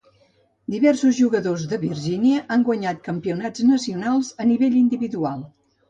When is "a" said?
4.43-4.53